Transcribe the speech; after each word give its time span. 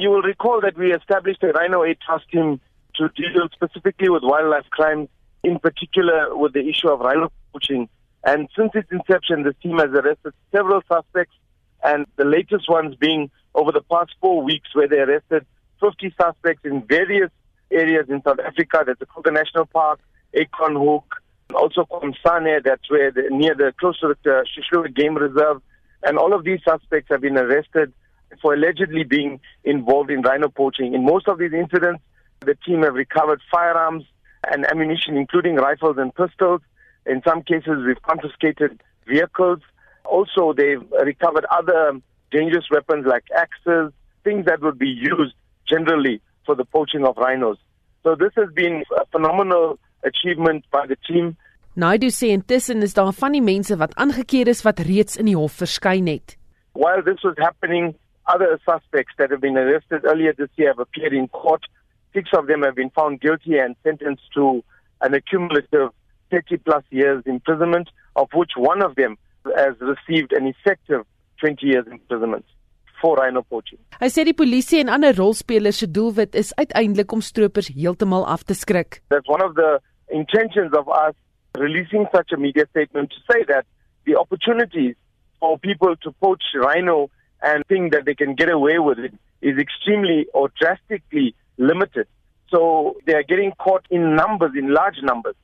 You 0.00 0.10
will 0.10 0.22
recall 0.22 0.60
that 0.60 0.78
we 0.78 0.92
established 0.92 1.42
a 1.42 1.48
Rhino 1.48 1.82
8 1.84 1.98
task 2.06 2.30
team 2.30 2.60
to 2.96 3.08
deal 3.10 3.48
specifically 3.52 4.08
with 4.08 4.22
wildlife 4.22 4.70
crimes, 4.70 5.08
in 5.42 5.58
particular 5.58 6.36
with 6.36 6.52
the 6.52 6.68
issue 6.68 6.88
of 6.88 7.00
rhino 7.00 7.32
poaching. 7.52 7.88
And 8.24 8.48
since 8.56 8.72
its 8.74 8.90
inception, 8.90 9.42
this 9.44 9.54
team 9.62 9.78
has 9.78 9.90
arrested 9.90 10.34
several 10.54 10.82
suspects, 10.88 11.34
and 11.82 12.06
the 12.16 12.24
latest 12.24 12.68
ones 12.68 12.94
being 12.96 13.30
over 13.54 13.72
the 13.72 13.82
past 13.82 14.14
four 14.20 14.42
weeks, 14.42 14.68
where 14.74 14.88
they 14.88 14.98
arrested 14.98 15.46
50 15.80 16.14
suspects 16.20 16.62
in 16.64 16.82
various 16.82 17.30
areas 17.70 18.06
in 18.08 18.22
South 18.22 18.38
Africa. 18.40 18.84
That's 18.86 18.98
the 18.98 19.06
Kruger 19.06 19.30
National 19.30 19.66
Park, 19.66 20.00
Acorn 20.34 20.74
Hoek, 20.74 21.14
also 21.54 21.86
KwaMsane, 21.90 22.62
that's 22.64 22.90
where 22.90 23.10
the, 23.10 23.22
near 23.30 23.54
the 23.54 23.72
close 23.78 23.98
to 24.00 24.14
the 24.22 24.30
uh, 24.30 24.42
Hluhluwe 24.72 24.94
Game 24.94 25.16
Reserve. 25.16 25.62
And 26.02 26.18
all 26.18 26.34
of 26.34 26.44
these 26.44 26.60
suspects 26.64 27.08
have 27.10 27.20
been 27.20 27.38
arrested 27.38 27.92
for 28.40 28.54
allegedly 28.54 29.04
being 29.04 29.40
involved 29.64 30.10
in 30.10 30.22
rhino 30.22 30.48
poaching. 30.48 30.94
In 30.94 31.04
most 31.04 31.28
of 31.28 31.38
these 31.38 31.52
incidents, 31.52 32.02
the 32.40 32.56
team 32.66 32.82
have 32.82 32.94
recovered 32.94 33.40
firearms 33.50 34.04
and 34.50 34.64
ammunition, 34.70 35.16
including 35.16 35.56
rifles 35.56 35.96
and 35.98 36.14
pistols. 36.14 36.60
In 37.06 37.22
some 37.26 37.42
cases, 37.42 37.84
we've 37.86 38.02
confiscated 38.02 38.80
vehicles. 39.06 39.60
Also, 40.04 40.52
they've 40.52 40.82
recovered 41.04 41.46
other 41.50 42.00
dangerous 42.30 42.66
weapons 42.70 43.06
like 43.06 43.24
axes, 43.36 43.92
things 44.24 44.44
that 44.46 44.60
would 44.60 44.78
be 44.78 44.88
used 44.88 45.34
generally 45.66 46.20
for 46.44 46.54
the 46.54 46.64
poaching 46.64 47.04
of 47.04 47.16
rhinos. 47.16 47.58
So 48.02 48.14
this 48.14 48.32
has 48.36 48.50
been 48.54 48.84
a 48.96 49.04
phenomenal 49.06 49.78
achievement 50.04 50.64
by 50.70 50.86
the 50.86 50.96
team. 51.08 51.36
Naidu 51.74 52.10
sê 52.10 52.32
intussen 52.34 52.82
is 52.82 52.94
daar 52.94 53.12
van 53.12 53.32
die 53.36 53.42
mense 53.42 53.76
wat 53.78 53.94
aangekeer 53.94 54.48
is 54.50 54.64
wat 54.66 54.80
reeds 54.82 55.18
in 55.20 55.28
die 55.30 55.36
hof 55.38 55.60
verskyn 55.60 56.08
het. 56.10 56.34
While 56.74 57.02
this 57.06 57.22
was 57.22 57.36
happening, 57.38 57.94
other 58.28 58.58
suspects 58.64 59.14
that 59.18 59.30
have 59.30 59.40
been 59.40 59.56
arrested 59.56 60.04
earlier 60.04 60.32
this 60.36 60.50
year 60.56 60.68
have 60.68 60.78
appeared 60.78 61.12
in 61.12 61.28
court. 61.28 61.62
Six 62.14 62.30
of 62.32 62.46
them 62.46 62.62
have 62.62 62.74
been 62.74 62.90
found 62.90 63.20
guilty 63.20 63.58
and 63.58 63.76
sentenced 63.82 64.24
to 64.34 64.62
an 65.00 65.14
accumulative 65.14 65.90
30 66.30 66.58
plus 66.58 66.84
years 66.90 67.22
imprisonment, 67.26 67.88
of 68.16 68.28
which 68.34 68.52
one 68.56 68.82
of 68.82 68.94
them 68.96 69.16
has 69.56 69.74
received 69.80 70.32
an 70.32 70.46
effective 70.46 71.04
20 71.40 71.66
years 71.66 71.86
imprisonment 71.90 72.44
for 73.00 73.16
rhino 73.16 73.42
poaching. 73.42 73.78
Hy 74.00 74.08
sê 74.10 74.24
die 74.26 74.34
polisie 74.36 74.82
en 74.82 74.90
ander 74.92 75.14
rolspelers 75.14 75.78
se 75.82 75.86
doelwit 75.86 76.34
is 76.38 76.50
uiteindelik 76.58 77.12
om 77.14 77.22
stroopers 77.22 77.70
heeltemal 77.74 78.26
af 78.26 78.44
te 78.44 78.56
skrik. 78.58 79.00
That's 79.14 79.30
one 79.30 79.44
of 79.44 79.54
the 79.54 79.78
intentions 80.10 80.74
of 80.76 80.90
us 80.90 81.14
releasing 81.58 82.06
such 82.14 82.32
a 82.34 82.38
media 82.38 82.66
statement 82.70 83.12
to 83.14 83.20
say 83.30 83.44
that 83.52 83.66
the 84.06 84.16
opportunities 84.18 84.96
for 85.38 85.58
people 85.58 85.94
to 86.02 86.12
poach 86.20 86.42
rhino 86.54 87.08
and 87.42 87.64
think 87.66 87.92
that 87.92 88.04
they 88.04 88.14
can 88.14 88.34
get 88.34 88.50
away 88.50 88.78
with 88.78 88.98
it 88.98 89.14
is 89.40 89.58
extremely 89.58 90.26
or 90.34 90.50
drastically 90.60 91.34
limited. 91.56 92.06
So 92.50 92.96
they 93.06 93.14
are 93.14 93.22
getting 93.22 93.52
caught 93.58 93.86
in 93.90 94.16
numbers, 94.16 94.52
in 94.56 94.72
large 94.72 94.96
numbers. 95.02 95.36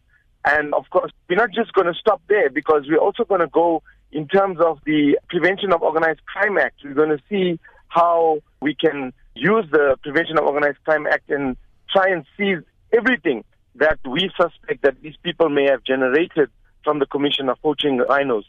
And 0.45 0.75
of 0.75 0.85
course, 0.91 1.13
we're 1.29 1.37
not 1.37 1.51
just 1.53 1.73
going 1.73 1.87
to 1.87 1.95
stop 1.95 2.21
there 2.29 2.51
because 2.51 2.85
we're 2.89 2.99
also 2.99 3.25
going 3.25 3.41
to 3.41 3.47
go 3.47 3.83
in 4.13 4.29
terms 4.29 4.59
of 4.61 4.79
the 4.85 5.19
Prevention 5.29 5.73
of 5.73 5.83
Organized 5.83 6.25
Crime 6.27 6.59
Act. 6.59 6.81
We're 6.85 6.95
going 6.95 7.17
to 7.17 7.23
see 7.29 7.59
how 7.89 8.41
we 8.61 8.75
can 8.75 9.13
use 9.35 9.67
the 9.71 9.97
Prevention 10.03 10.39
of 10.39 10.45
Organized 10.45 10.79
Crime 10.85 11.07
Act 11.07 11.31
and 11.31 11.57
try 11.91 12.11
and 12.11 12.25
seize 12.37 12.63
everything 12.93 13.45
that 13.77 13.99
we 14.09 14.31
suspect 14.41 14.83
that 14.83 15.01
these 15.03 15.17
people 15.23 15.49
may 15.49 15.65
have 15.65 15.83
generated 15.85 16.51
from 16.85 16.99
the 16.99 17.07
commission 17.07 17.49
of 17.49 17.61
poaching 17.63 17.99
rhinos. 17.99 18.45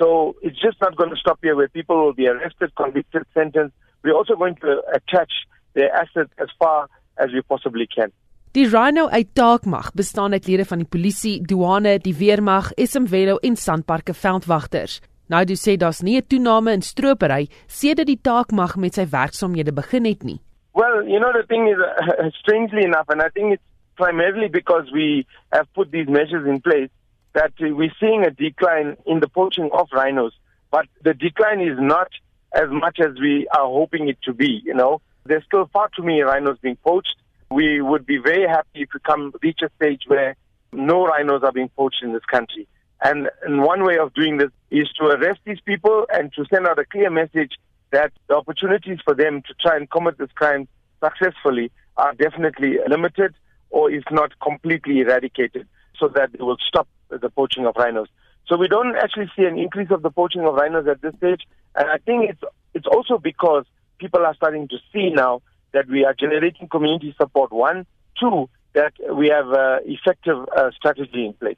So 0.00 0.34
it's 0.40 0.58
just 0.58 0.80
not 0.80 0.96
going 0.96 1.10
to 1.10 1.20
stop 1.24 1.38
here 1.42 1.54
where 1.54 1.68
people 1.68 1.96
will 2.02 2.14
be 2.14 2.26
arrested, 2.26 2.74
convicted, 2.74 3.24
sentenced. 3.34 3.76
We're 4.02 4.16
also 4.16 4.34
going 4.34 4.56
to 4.64 4.80
attach 4.94 5.32
their 5.74 5.94
assets 5.94 6.32
as 6.38 6.48
far 6.58 6.88
as 7.18 7.28
we 7.34 7.42
possibly 7.42 7.86
can. 7.86 8.10
Die 8.52 8.66
Rhino 8.66 9.08
uit 9.08 9.34
Taakmag 9.34 9.92
bestaan 9.94 10.32
uit 10.32 10.46
lede 10.48 10.64
van 10.64 10.80
die 10.82 10.88
polisie, 10.88 11.36
douane, 11.46 11.98
die 12.02 12.16
weermag, 12.18 12.72
SMWelo 12.74 13.36
en 13.46 13.56
sandparke 13.56 14.14
veldwagters. 14.16 14.98
Jy 15.30 15.54
sê 15.54 15.76
daar's 15.78 16.02
nie 16.02 16.16
'n 16.18 16.26
toename 16.26 16.72
in 16.72 16.82
stropery 16.82 17.46
sedert 17.68 18.08
die 18.08 18.18
Taakmag 18.18 18.76
met 18.76 18.94
sy 18.94 19.06
werksaamhede 19.06 19.72
begin 19.72 20.04
het 20.04 20.24
nie. 20.24 20.40
Well, 20.74 21.06
you 21.06 21.20
know 21.20 21.32
the 21.32 21.46
thing 21.46 21.68
is 21.68 21.78
uh, 21.78 22.30
strangely 22.42 22.82
enough 22.82 23.08
and 23.08 23.22
I 23.22 23.28
think 23.28 23.52
it's 23.52 23.62
primarily 23.94 24.48
because 24.48 24.90
we 24.92 25.26
have 25.52 25.66
put 25.74 25.92
these 25.92 26.08
measures 26.08 26.46
in 26.48 26.60
place 26.60 26.90
that 27.32 27.52
we're 27.60 27.92
seeing 28.00 28.24
a 28.24 28.30
decline 28.30 28.96
in 29.06 29.20
the 29.20 29.28
poaching 29.28 29.70
of 29.72 29.88
rhinos, 29.92 30.32
but 30.70 30.86
the 31.02 31.14
decline 31.14 31.60
is 31.60 31.78
not 31.78 32.08
as 32.52 32.68
much 32.70 32.98
as 33.00 33.18
we 33.20 33.46
are 33.48 33.66
hoping 33.66 34.08
it 34.08 34.18
to 34.22 34.32
be. 34.32 34.60
You 34.64 34.74
know, 34.74 35.00
there's 35.24 35.44
still 35.44 35.68
far 35.72 35.88
too 35.94 36.02
many 36.02 36.20
rhinos 36.22 36.58
being 36.60 36.76
poached. 36.76 37.14
We 37.50 37.80
would 37.80 38.06
be 38.06 38.18
very 38.18 38.48
happy 38.48 38.82
if 38.82 38.88
we 38.94 39.00
come 39.00 39.32
reach 39.42 39.60
a 39.62 39.70
stage 39.76 40.02
where 40.06 40.36
no 40.72 41.06
rhinos 41.06 41.42
are 41.42 41.52
being 41.52 41.70
poached 41.76 42.02
in 42.02 42.12
this 42.12 42.24
country. 42.24 42.66
And, 43.02 43.30
and 43.42 43.62
one 43.62 43.84
way 43.84 43.98
of 43.98 44.12
doing 44.14 44.36
this 44.36 44.50
is 44.70 44.88
to 44.98 45.06
arrest 45.06 45.40
these 45.44 45.60
people 45.60 46.06
and 46.12 46.32
to 46.34 46.44
send 46.52 46.66
out 46.66 46.78
a 46.78 46.84
clear 46.84 47.10
message 47.10 47.52
that 47.92 48.12
the 48.28 48.36
opportunities 48.36 48.98
for 49.04 49.14
them 49.14 49.42
to 49.42 49.54
try 49.60 49.76
and 49.76 49.90
commit 49.90 50.18
this 50.18 50.30
crime 50.34 50.68
successfully 51.02 51.72
are 51.96 52.12
definitely 52.14 52.78
limited 52.88 53.34
or 53.70 53.90
if 53.90 54.04
not 54.10 54.38
completely 54.40 55.00
eradicated 55.00 55.66
so 55.98 56.08
that 56.08 56.32
they 56.32 56.42
will 56.42 56.58
stop 56.66 56.86
the 57.10 57.30
poaching 57.30 57.66
of 57.66 57.74
rhinos. 57.76 58.08
So 58.46 58.56
we 58.56 58.68
don't 58.68 58.96
actually 58.96 59.30
see 59.36 59.44
an 59.44 59.58
increase 59.58 59.90
of 59.90 60.02
the 60.02 60.10
poaching 60.10 60.44
of 60.44 60.54
rhinos 60.54 60.86
at 60.88 61.00
this 61.02 61.14
stage. 61.16 61.42
And 61.74 61.88
I 61.88 61.98
think 61.98 62.30
it's, 62.30 62.42
it's 62.74 62.86
also 62.86 63.18
because 63.18 63.64
people 63.98 64.24
are 64.24 64.34
starting 64.34 64.68
to 64.68 64.76
see 64.92 65.10
now 65.10 65.42
that 65.72 65.88
we 65.88 66.04
are 66.04 66.14
generating 66.14 66.68
community 66.68 67.14
support. 67.16 67.52
One, 67.52 67.86
two, 68.18 68.48
that 68.74 68.92
we 69.14 69.28
have 69.28 69.48
an 69.50 69.80
effective 69.84 70.36
uh, 70.56 70.70
strategy 70.72 71.26
in 71.26 71.32
place. 71.34 71.56